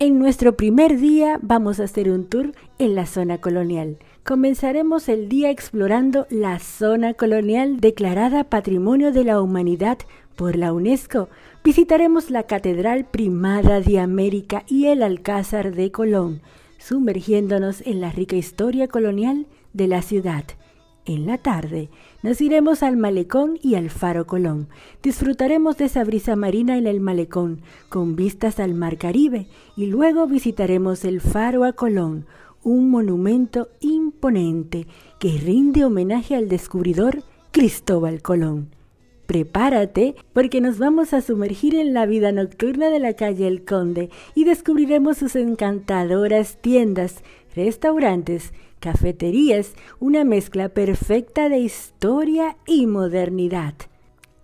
[0.00, 3.98] En nuestro primer día vamos a hacer un tour en la zona colonial.
[4.24, 9.98] Comenzaremos el día explorando la zona colonial declarada Patrimonio de la Humanidad
[10.34, 11.28] por la UNESCO.
[11.62, 16.40] Visitaremos la Catedral Primada de América y el Alcázar de Colón,
[16.78, 20.44] sumergiéndonos en la rica historia colonial de la ciudad.
[21.06, 21.88] En la tarde
[22.24, 24.68] nos iremos al malecón y al faro Colón.
[25.04, 30.26] Disfrutaremos de esa brisa marina en el malecón, con vistas al mar Caribe, y luego
[30.26, 32.26] visitaremos el faro a Colón,
[32.64, 34.88] un monumento imponente
[35.20, 38.70] que rinde homenaje al descubridor Cristóbal Colón.
[39.26, 44.10] Prepárate porque nos vamos a sumergir en la vida nocturna de la calle El Conde
[44.34, 47.22] y descubriremos sus encantadoras tiendas,
[47.56, 53.74] restaurantes, cafeterías, una mezcla perfecta de historia y modernidad.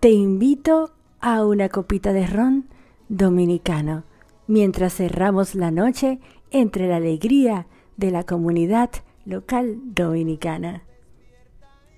[0.00, 2.66] Te invito a una copita de ron
[3.08, 4.04] dominicano
[4.48, 6.18] mientras cerramos la noche
[6.50, 8.90] entre la alegría de la comunidad
[9.24, 10.82] local dominicana.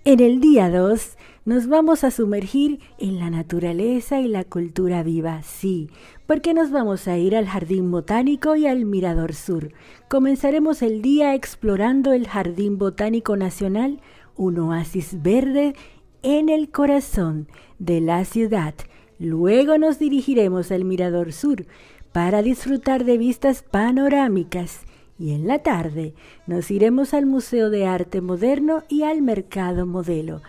[0.04, 5.42] En el día 2 nos vamos a sumergir en la naturaleza y la cultura viva,
[5.42, 5.88] sí,
[6.26, 9.72] porque nos vamos a ir al Jardín Botánico y al Mirador Sur.
[10.08, 14.00] Comenzaremos el día explorando el Jardín Botánico Nacional,
[14.36, 15.74] un oasis verde
[16.22, 18.74] en el corazón de la ciudad.
[19.18, 21.66] Luego nos dirigiremos al Mirador Sur
[22.12, 24.80] para disfrutar de vistas panorámicas
[25.18, 26.14] y en la tarde
[26.46, 30.42] nos iremos al Museo de Arte Moderno y al Mercado Modelo,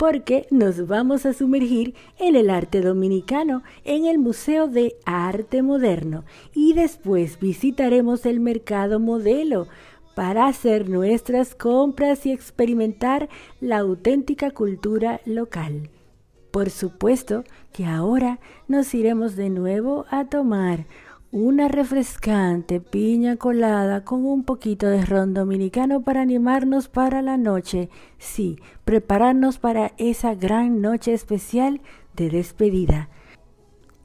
[0.00, 6.24] porque nos vamos a sumergir en el arte dominicano en el Museo de Arte Moderno
[6.54, 9.68] y después visitaremos el Mercado Modelo
[10.14, 13.28] para hacer nuestras compras y experimentar
[13.60, 15.90] la auténtica cultura local.
[16.50, 20.86] Por supuesto que ahora nos iremos de nuevo a tomar
[21.32, 27.88] una refrescante piña colada con un poquito de ron dominicano para animarnos para la noche.
[28.18, 31.80] Sí, prepararnos para esa gran noche especial
[32.16, 33.10] de despedida.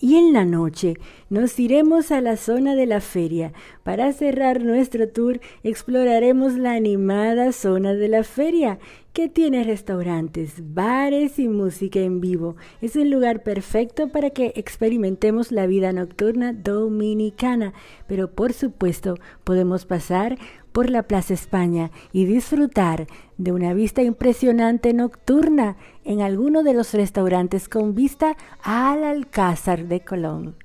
[0.06, 0.98] Y en la noche
[1.32, 3.54] nos iremos a la zona de la feria.
[3.82, 8.78] Para cerrar nuestro tour exploraremos la animada zona de la feria
[9.13, 12.56] que tiene restaurantes, bares y música en vivo.
[12.82, 17.74] Es un lugar perfecto para que experimentemos la vida nocturna dominicana,
[18.06, 20.38] pero por supuesto podemos pasar
[20.72, 26.94] por la Plaza España y disfrutar de una vista impresionante nocturna en alguno de los
[26.94, 30.56] restaurantes con vista al Alcázar de Colón.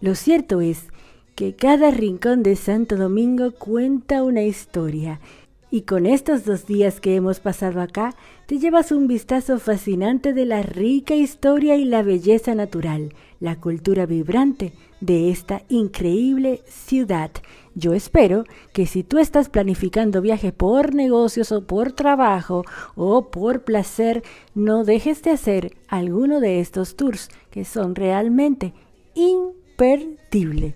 [0.00, 0.88] Lo cierto es
[1.34, 5.20] que cada rincón de Santo Domingo cuenta una historia
[5.70, 8.14] y con estos dos días que hemos pasado acá,
[8.46, 14.04] te llevas un vistazo fascinante de la rica historia y la belleza natural, la cultura
[14.04, 17.30] vibrante de esta increíble ciudad.
[17.74, 22.64] Yo espero que si tú estás planificando viaje por negocios o por trabajo
[22.96, 24.22] o por placer,
[24.54, 28.74] no dejes de hacer alguno de estos tours que son realmente
[29.14, 30.74] imperdibles.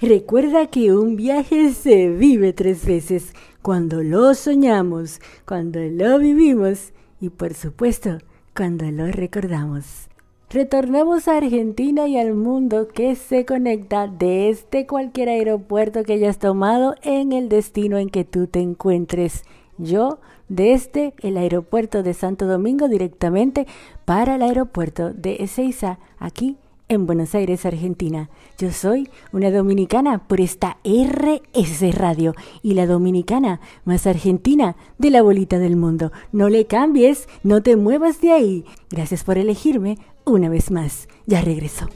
[0.00, 7.30] Recuerda que un viaje se vive tres veces cuando lo soñamos, cuando lo vivimos y
[7.30, 8.18] por supuesto
[8.54, 10.11] cuando lo recordamos.
[10.52, 16.94] Retornamos a Argentina y al mundo que se conecta desde cualquier aeropuerto que hayas tomado
[17.00, 19.44] en el destino en que tú te encuentres.
[19.78, 20.18] Yo
[20.50, 23.66] desde el aeropuerto de Santo Domingo directamente
[24.04, 28.28] para el aeropuerto de Ezeiza, aquí en Buenos Aires, Argentina.
[28.58, 35.22] Yo soy una dominicana por esta RS Radio y la dominicana más argentina de la
[35.22, 36.12] bolita del mundo.
[36.32, 38.64] No le cambies, no te muevas de ahí.
[38.90, 41.08] Gracias por elegirme una vez más.
[41.26, 41.88] Ya regreso.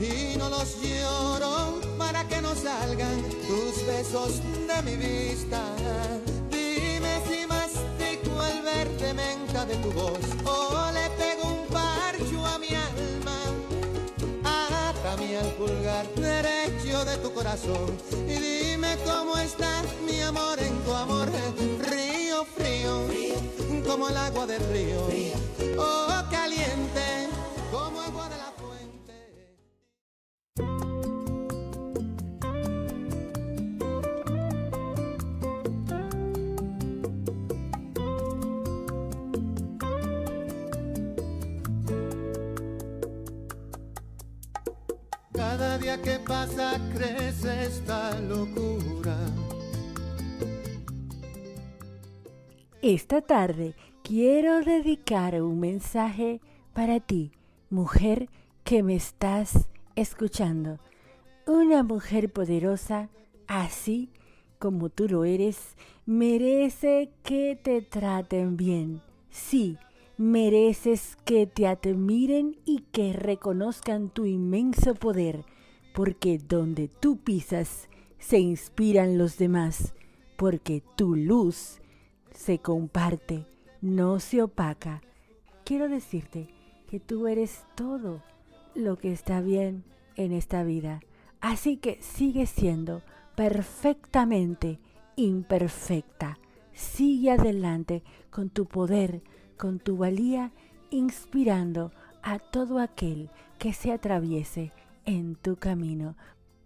[0.00, 5.62] Y no los lloro para que no salgan tus besos de mi vista.
[6.50, 12.58] Dime si mastico al verde menta de tu voz o le pego un parcho a
[12.58, 13.38] mi alma.
[14.44, 17.96] Átame al pulgar derecho de tu corazón
[18.28, 21.28] y dime cómo está mi amor en tu amor.
[21.88, 23.06] Río, frío.
[23.08, 23.33] frío
[23.86, 25.06] como el agua del río.
[25.78, 27.28] Oh, caliente,
[27.70, 29.14] como agua de la fuente.
[45.32, 49.16] Cada día que pasa crece esta locura.
[52.86, 56.42] Esta tarde quiero dedicar un mensaje
[56.74, 57.32] para ti,
[57.70, 58.28] mujer
[58.62, 60.78] que me estás escuchando.
[61.46, 63.08] Una mujer poderosa,
[63.46, 64.10] así
[64.58, 69.00] como tú lo eres, merece que te traten bien.
[69.30, 69.78] Sí,
[70.18, 75.46] mereces que te admiren y que reconozcan tu inmenso poder,
[75.94, 79.94] porque donde tú pisas se inspiran los demás,
[80.36, 81.80] porque tu luz
[82.34, 83.46] se comparte,
[83.80, 85.00] no se opaca.
[85.64, 86.48] Quiero decirte
[86.90, 88.22] que tú eres todo
[88.74, 89.84] lo que está bien
[90.16, 91.00] en esta vida.
[91.40, 93.02] Así que sigue siendo
[93.34, 94.78] perfectamente
[95.16, 96.38] imperfecta.
[96.72, 99.22] Sigue adelante con tu poder,
[99.56, 100.52] con tu valía,
[100.90, 101.92] inspirando
[102.22, 104.72] a todo aquel que se atraviese
[105.04, 106.16] en tu camino.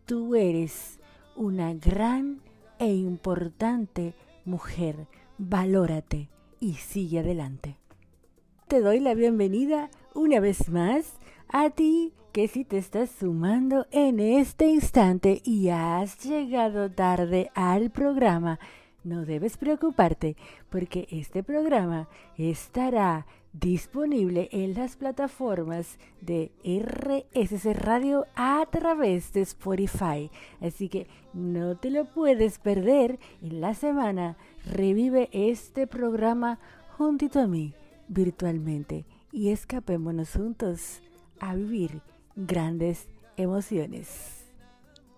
[0.06, 0.98] Tú eres
[1.36, 2.40] una gran
[2.78, 5.06] e importante mujer.
[5.38, 7.76] Valórate y sigue adelante.
[8.66, 11.14] Te doy la bienvenida una vez más
[11.48, 17.90] a ti que si te estás sumando en este instante y has llegado tarde al
[17.90, 18.58] programa,
[19.04, 20.36] no debes preocuparte
[20.70, 30.30] porque este programa estará disponible en las plataformas de RSC Radio a través de Spotify.
[30.60, 34.36] Así que no te lo puedes perder en la semana.
[34.64, 36.58] Revive este programa
[36.96, 37.74] juntito a mí
[38.08, 41.00] virtualmente y escapémonos juntos
[41.40, 42.02] a vivir
[42.36, 44.46] grandes emociones.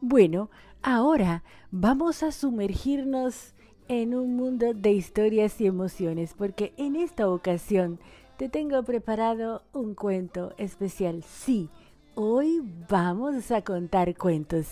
[0.00, 0.50] Bueno,
[0.82, 3.54] ahora vamos a sumergirnos
[3.88, 7.98] en un mundo de historias y emociones, porque en esta ocasión
[8.36, 11.24] te tengo preparado un cuento especial.
[11.24, 11.68] Sí,
[12.14, 14.68] hoy vamos a contar cuentos,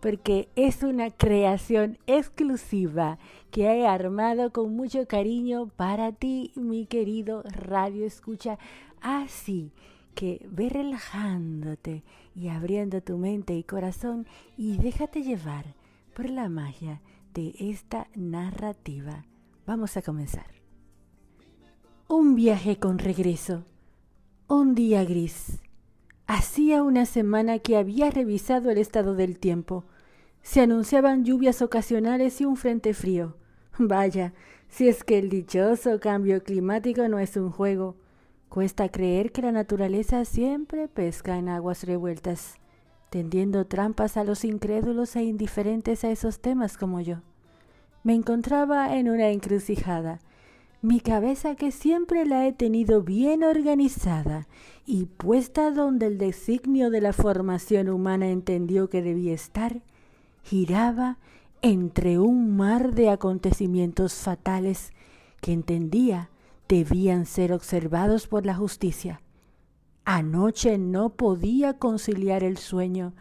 [0.00, 3.18] porque es una creación exclusiva
[3.50, 8.58] que he armado con mucho cariño para ti, mi querido Radio Escucha.
[9.00, 9.72] Así
[10.14, 12.02] que ve relajándote
[12.34, 15.74] y abriendo tu mente y corazón y déjate llevar
[16.14, 17.00] por la magia
[17.34, 19.24] de esta narrativa.
[19.66, 20.46] Vamos a comenzar.
[22.08, 23.64] Un viaje con regreso.
[24.48, 25.60] Un día gris.
[26.26, 29.84] Hacía una semana que había revisado el estado del tiempo.
[30.42, 33.36] Se anunciaban lluvias ocasionales y un frente frío.
[33.88, 34.34] Vaya,
[34.68, 37.96] si es que el dichoso cambio climático no es un juego.
[38.50, 42.56] Cuesta creer que la naturaleza siempre pesca en aguas revueltas,
[43.08, 47.22] tendiendo trampas a los incrédulos e indiferentes a esos temas como yo.
[48.02, 50.20] Me encontraba en una encrucijada.
[50.82, 54.46] Mi cabeza, que siempre la he tenido bien organizada
[54.84, 59.80] y puesta donde el designio de la formación humana entendió que debía estar,
[60.42, 61.18] giraba
[61.62, 64.92] entre un mar de acontecimientos fatales
[65.40, 66.30] que entendía
[66.68, 69.20] debían ser observados por la justicia.
[70.04, 73.12] Anoche no podía conciliar el sueño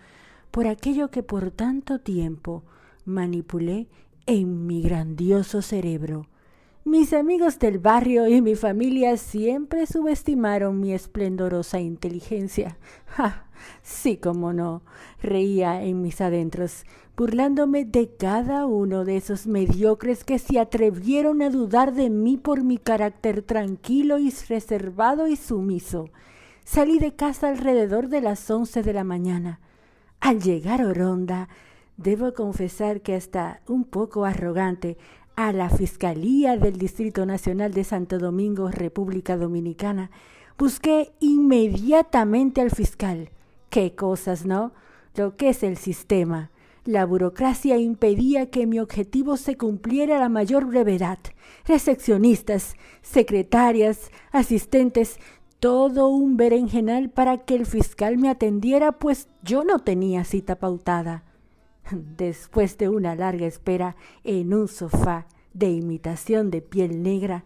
[0.52, 2.64] por aquello que por tanto tiempo
[3.06, 3.88] manipulé
[4.26, 6.28] en mi grandioso cerebro.
[6.86, 12.78] Mis amigos del barrio y mi familia siempre subestimaron mi esplendorosa inteligencia.
[13.06, 13.49] ¡Ja!
[13.82, 14.82] Sí, como no,
[15.22, 16.86] reía en mis adentros,
[17.18, 22.64] burlándome de cada uno de esos mediocres que se atrevieron a dudar de mí por
[22.64, 26.10] mi carácter tranquilo y reservado y sumiso.
[26.64, 29.60] Salí de casa alrededor de las once de la mañana.
[30.20, 31.50] Al llegar a Oronda,
[31.98, 34.98] debo confesar que hasta un poco arrogante,
[35.40, 40.12] a la Fiscalía del Distrito Nacional de Santo Domingo, República Dominicana,
[40.58, 43.30] busqué inmediatamente al fiscal.
[43.70, 44.72] Qué cosas, ¿no?
[45.16, 46.52] Lo que es el sistema.
[46.86, 51.20] La burocracia impedía que mi objetivo se cumpliera a la mayor brevedad.
[51.66, 55.20] Recepcionistas, secretarias, asistentes,
[55.60, 61.24] todo un berenjenal para que el fiscal me atendiera, pues yo no tenía cita pautada.
[61.92, 67.44] Después de una larga espera en un sofá de imitación de piel negra,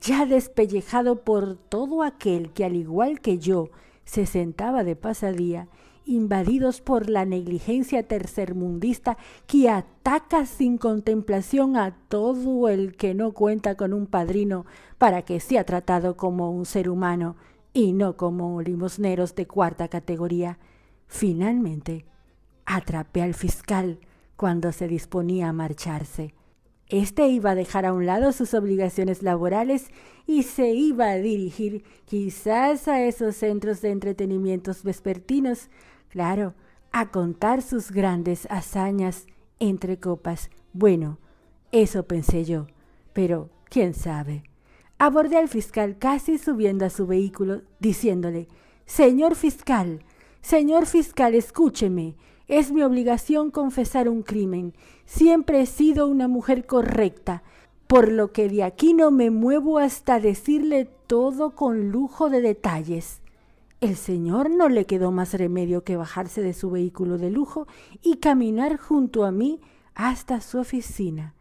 [0.00, 3.70] ya despellejado por todo aquel que al igual que yo
[4.06, 5.68] se sentaba de pasadía,
[6.06, 13.74] invadidos por la negligencia tercermundista que ataca sin contemplación a todo el que no cuenta
[13.74, 14.64] con un padrino
[14.96, 17.36] para que sea tratado como un ser humano
[17.74, 20.58] y no como limosneros de cuarta categoría.
[21.08, 22.06] Finalmente,
[22.64, 23.98] atrapé al fiscal
[24.36, 26.34] cuando se disponía a marcharse.
[26.88, 29.88] Este iba a dejar a un lado sus obligaciones laborales
[30.26, 35.68] y se iba a dirigir quizás a esos centros de entretenimientos vespertinos,
[36.08, 36.54] claro,
[36.92, 39.26] a contar sus grandes hazañas
[39.58, 40.50] entre copas.
[40.72, 41.18] Bueno,
[41.72, 42.68] eso pensé yo,
[43.12, 44.44] pero quién sabe.
[44.98, 48.48] Abordé al fiscal casi subiendo a su vehículo, diciéndole
[48.86, 50.04] Señor fiscal,
[50.40, 52.14] señor fiscal, escúcheme.
[52.48, 54.72] Es mi obligación confesar un crimen.
[55.04, 57.42] Siempre he sido una mujer correcta,
[57.88, 63.20] por lo que de aquí no me muevo hasta decirle todo con lujo de detalles.
[63.80, 67.66] El señor no le quedó más remedio que bajarse de su vehículo de lujo
[68.00, 69.60] y caminar junto a mí
[69.94, 71.34] hasta su oficina.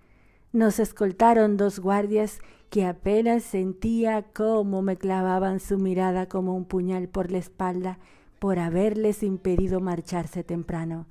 [0.54, 2.40] Nos escoltaron dos guardias
[2.70, 8.00] que apenas sentía cómo me clavaban su mirada como un puñal por la espalda
[8.46, 11.08] por haberles impedido marcharse temprano.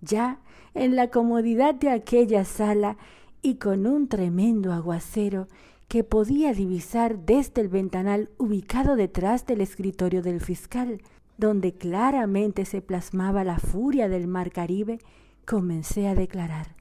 [0.00, 0.40] Ya
[0.72, 2.96] en la comodidad de aquella sala
[3.42, 5.46] y con un tremendo aguacero
[5.88, 11.02] que podía divisar desde el ventanal ubicado detrás del escritorio del fiscal,
[11.36, 15.00] donde claramente se plasmaba la furia del mar Caribe,
[15.44, 16.76] comencé a declarar.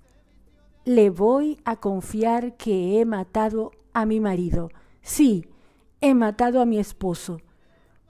[0.85, 4.69] Le voy a confiar que he matado a mi marido.
[5.01, 5.45] Sí,
[5.99, 7.41] he matado a mi esposo.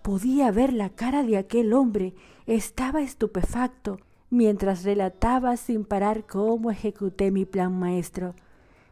[0.03, 2.13] Podía ver la cara de aquel hombre.
[2.45, 3.99] Estaba estupefacto
[4.29, 8.35] mientras relataba sin parar cómo ejecuté mi plan maestro.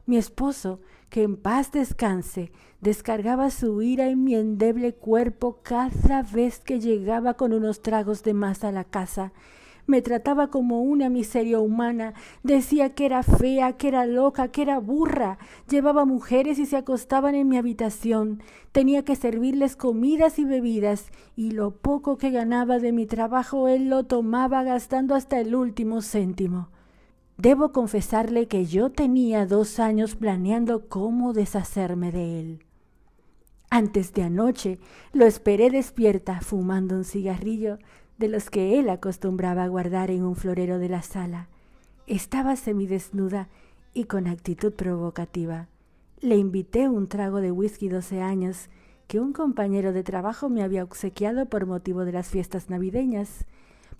[0.05, 6.59] Mi esposo, que en paz descanse, descargaba su ira en mi endeble cuerpo cada vez
[6.59, 9.33] que llegaba con unos tragos de más a la casa
[9.87, 12.13] me trataba como una miseria humana,
[12.43, 15.37] decía que era fea, que era loca, que era burra,
[15.69, 21.51] llevaba mujeres y se acostaban en mi habitación, tenía que servirles comidas y bebidas, y
[21.51, 26.69] lo poco que ganaba de mi trabajo él lo tomaba gastando hasta el último céntimo.
[27.37, 32.65] Debo confesarle que yo tenía dos años planeando cómo deshacerme de él.
[33.73, 34.79] Antes de anoche
[35.13, 37.79] lo esperé despierta, fumando un cigarrillo,
[38.21, 41.49] de los que él acostumbraba guardar en un florero de la sala.
[42.07, 43.49] Estaba semidesnuda
[43.93, 45.67] y con actitud provocativa.
[46.21, 48.69] Le invité un trago de whisky doce años
[49.07, 53.45] que un compañero de trabajo me había obsequiado por motivo de las fiestas navideñas.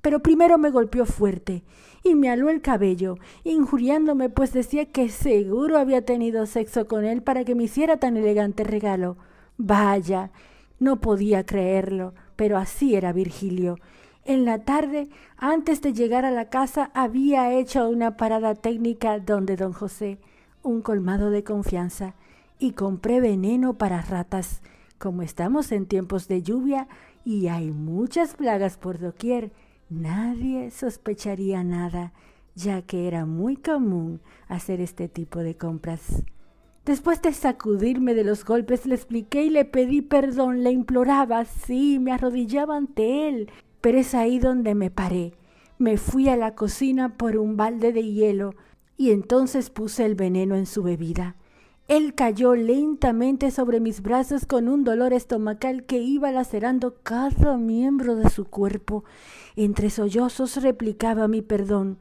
[0.01, 1.63] Pero primero me golpeó fuerte
[2.03, 7.23] y me aló el cabello, injuriándome, pues decía que seguro había tenido sexo con él
[7.23, 9.17] para que me hiciera tan elegante regalo.
[9.57, 10.31] Vaya,
[10.79, 13.77] no podía creerlo, pero así era Virgilio,
[14.25, 19.55] en la tarde, antes de llegar a la casa, había hecho una parada técnica donde
[19.55, 20.19] don José,
[20.61, 22.13] un colmado de confianza,
[22.59, 24.61] y compré veneno para ratas.
[24.99, 26.87] Como estamos en tiempos de lluvia
[27.25, 29.51] y hay muchas plagas por doquier,
[29.89, 32.13] nadie sospecharía nada,
[32.53, 36.23] ya que era muy común hacer este tipo de compras.
[36.85, 41.97] Después de sacudirme de los golpes, le expliqué y le pedí perdón, le imploraba, sí,
[41.99, 43.49] me arrodillaba ante él,
[43.81, 45.33] pero es ahí donde me paré.
[45.77, 48.53] Me fui a la cocina por un balde de hielo
[48.97, 51.35] y entonces puse el veneno en su bebida.
[51.87, 58.15] Él cayó lentamente sobre mis brazos con un dolor estomacal que iba lacerando cada miembro
[58.15, 59.03] de su cuerpo.
[59.55, 61.97] Entre sollozos replicaba mi perdón,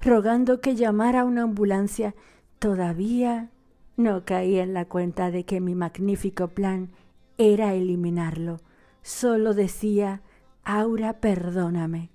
[0.00, 2.14] rogando que llamara una ambulancia.
[2.58, 3.50] Todavía
[3.96, 6.90] no caía en la cuenta de que mi magnífico plan
[7.36, 8.60] era eliminarlo.
[9.02, 10.22] Solo decía
[10.66, 12.10] Aura, perdóname.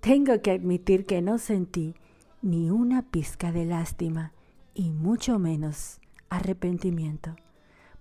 [0.00, 1.94] Tengo que admitir que no sentí
[2.42, 4.34] ni una pizca de lástima
[4.74, 7.34] y mucho menos arrepentimiento.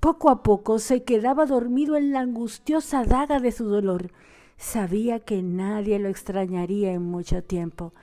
[0.02, 4.12] Poco a poco se quedaba dormido en la angustiosa daga de su dolor.
[4.58, 7.94] Sabía que nadie lo extrañaría en mucho tiempo.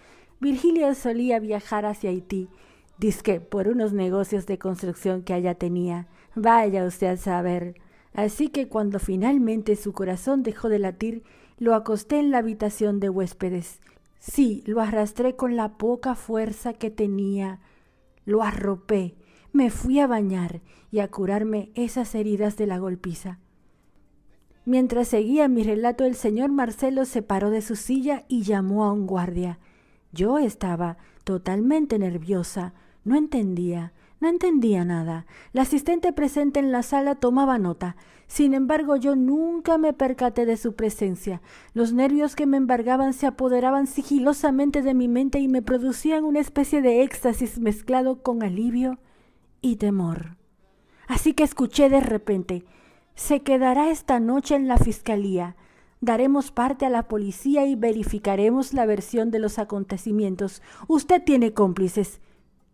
[0.41, 2.49] Virgilio solía viajar hacia Haití,
[2.99, 6.09] disque por unos negocios de construcción que allá tenía.
[6.35, 7.74] Vaya usted a saber.
[8.14, 11.24] Así que cuando finalmente su corazón dejó de latir,
[11.59, 13.80] lo acosté en la habitación de huéspedes.
[14.18, 17.61] Sí, lo arrastré con la poca fuerza que tenía.
[18.24, 19.14] Lo arropé,
[19.52, 23.38] me fui a bañar y a curarme esas heridas de la golpiza.
[24.64, 28.92] Mientras seguía mi relato, el señor Marcelo se paró de su silla y llamó a
[28.92, 29.59] un guardia.
[30.12, 32.72] Yo estaba totalmente nerviosa,
[33.05, 33.92] no entendía,
[34.25, 35.27] No entendía nada.
[35.53, 37.95] La asistente presente en la sala tomaba nota.
[38.27, 41.43] Sin embargo, yo nunca me percaté de su presencia.
[41.75, 46.41] Los nervios que me embargaban se apoderaban sigilosamente de mi mente y me producían una
[46.41, 48.99] especie de éxtasis mezclado con alivio
[49.61, 50.39] y temor.
[51.07, 52.64] Así que escuché de repente
[53.14, 55.55] se quedará esta noche en la fiscalía.
[56.01, 60.62] Daremos parte a la policía y verificaremos la versión de los acontecimientos.
[60.89, 62.22] Usted tiene cómplices.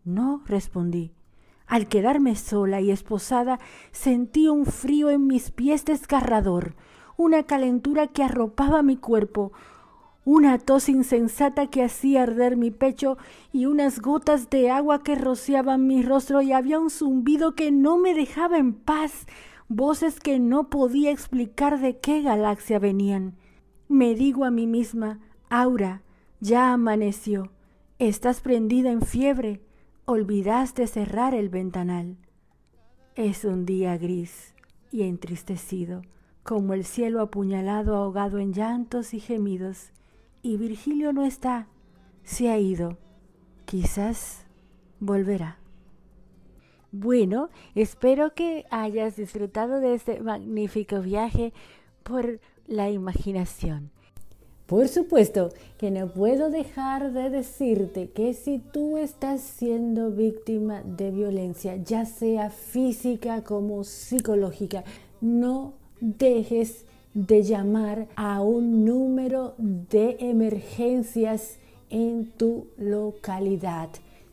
[0.05, 1.11] No, respondí.
[1.71, 3.61] Al quedarme sola y esposada,
[3.93, 6.75] sentí un frío en mis pies desgarrador,
[7.16, 9.53] una calentura que arropaba mi cuerpo,
[10.25, 13.18] una tos insensata que hacía arder mi pecho
[13.53, 17.99] y unas gotas de agua que rociaban mi rostro y había un zumbido que no
[17.99, 19.27] me dejaba en paz,
[19.68, 23.37] voces que no podía explicar de qué galaxia venían.
[23.87, 26.03] Me digo a mí misma, Aura,
[26.41, 27.53] ya amaneció,
[28.01, 29.61] estás prendida en fiebre,
[30.11, 32.17] olvidaste cerrar el ventanal.
[33.15, 34.55] Es un día gris
[34.91, 36.03] y entristecido,
[36.43, 39.93] como el cielo apuñalado ahogado en llantos y gemidos,
[40.43, 41.69] y Virgilio no está,
[42.25, 42.99] se ha ido,
[43.67, 44.47] quizás
[44.99, 45.59] volverá.
[46.91, 51.53] Bueno, espero que hayas disfrutado de este magnífico viaje
[52.03, 53.93] por la imaginación.
[54.71, 55.49] Por supuesto
[55.79, 62.05] que no puedo dejar de decirte que si tú estás siendo víctima de violencia, ya
[62.07, 64.85] sea física como psicológica,
[65.21, 71.57] no dejes de llamar a un número de emergencias
[71.89, 73.89] en tu localidad.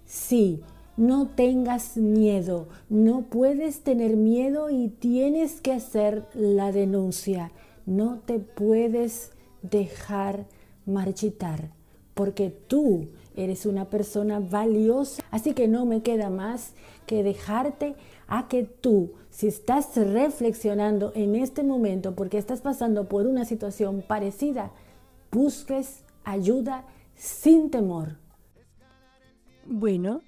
[0.06, 0.62] Sí,
[0.98, 7.50] no tengas miedo, no puedes tener miedo y tienes que hacer la denuncia.
[7.88, 9.32] No te puedes
[9.62, 10.46] dejar
[10.86, 11.72] marchitar,
[12.14, 15.24] porque tú eres una persona valiosa.
[15.32, 16.74] Así que no me queda más
[17.06, 17.96] que dejarte
[18.28, 24.04] a que tú, si estás reflexionando en este momento porque estás pasando por una situación
[24.06, 24.72] parecida,
[25.32, 26.84] busques ayuda
[27.16, 28.18] sin temor.
[29.66, 30.22] Bueno,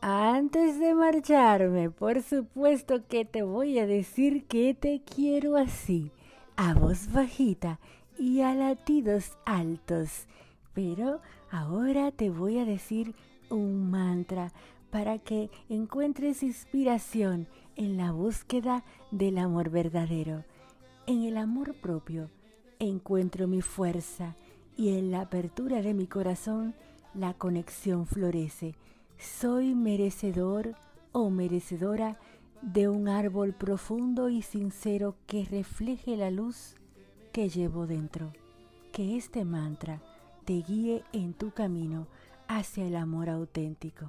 [0.00, 6.12] antes de marcharme, por supuesto que te voy a decir que te quiero así,
[6.56, 7.80] a voz bajita
[8.18, 10.26] y a latidos altos.
[10.72, 13.14] Pero ahora te voy a decir
[13.50, 14.52] un mantra
[14.90, 20.44] para que encuentres inspiración en la búsqueda del amor verdadero.
[21.06, 22.30] En el amor propio
[22.78, 24.36] encuentro mi fuerza
[24.76, 26.74] y en la apertura de mi corazón
[27.14, 28.74] la conexión florece.
[29.18, 30.74] Soy merecedor
[31.12, 32.18] o merecedora
[32.62, 36.74] de un árbol profundo y sincero que refleje la luz
[37.34, 38.32] que llevo dentro.
[38.92, 40.00] Que este mantra
[40.44, 42.06] te guíe en tu camino
[42.46, 44.08] hacia el amor auténtico.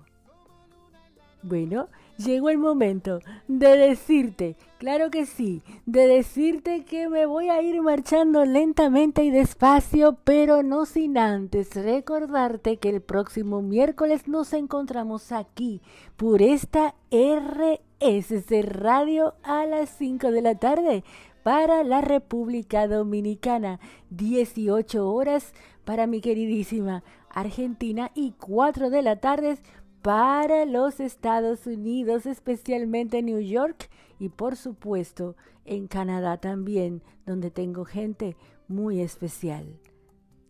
[1.41, 7.61] Bueno, llegó el momento de decirte, claro que sí, de decirte que me voy a
[7.63, 14.53] ir marchando lentamente y despacio, pero no sin antes recordarte que el próximo miércoles nos
[14.53, 15.81] encontramos aquí
[16.15, 21.03] por esta RSC Radio a las 5 de la tarde
[21.45, 23.79] para la República Dominicana,
[24.09, 29.59] 18 horas para mi queridísima Argentina y 4 de la tarde
[30.01, 35.35] para los Estados Unidos, especialmente New York y por supuesto
[35.65, 38.35] en Canadá también, donde tengo gente
[38.67, 39.79] muy especial.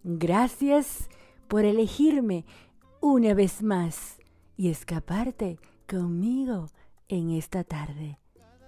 [0.06, 1.10] Gracias
[1.50, 2.46] por elegirme
[3.02, 4.18] una vez más
[4.56, 6.68] y escaparte conmigo
[7.10, 8.18] en esta tarde.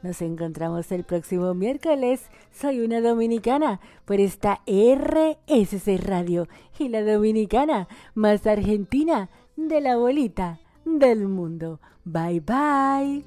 [0.03, 2.21] Nos encontramos el próximo miércoles.
[2.51, 10.59] Soy una dominicana por esta RSC Radio y la dominicana más argentina de la bolita
[10.85, 11.79] del mundo.
[12.05, 13.23] Bye bye.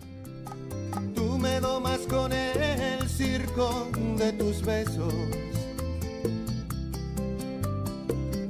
[1.14, 5.12] Tú me domas con el circo de tus besos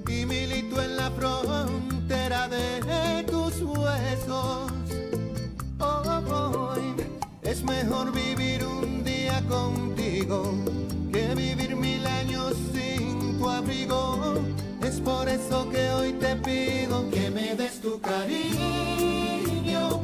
[0.08, 4.72] y milito en la frontera de tus huesos.
[5.80, 6.79] Hoy
[7.50, 10.54] es mejor vivir un día contigo
[11.12, 14.36] que vivir mil años sin tu abrigo.
[14.84, 18.30] Es por eso que hoy te pido que me des tu cariño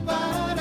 [0.04, 0.55] para